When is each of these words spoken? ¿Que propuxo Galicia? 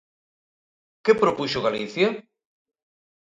¿Que 1.03 1.13
propuxo 1.21 1.63
Galicia? 1.67 2.07